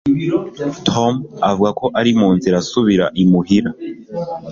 Tom 0.87 1.13
avuga 1.49 1.71
ko 1.79 1.85
ari 1.99 2.11
mu 2.19 2.29
nzira 2.35 2.55
asubira 2.63 3.05
imuhira 3.21 3.69